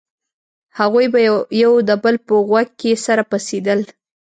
هغوى 0.77 1.05
به 1.13 1.19
يو 1.63 1.73
د 1.89 1.91
بل 2.03 2.15
په 2.25 2.33
غوږ 2.47 2.67
کښې 2.79 2.93
سره 3.05 3.23
پسېدل. 3.31 3.79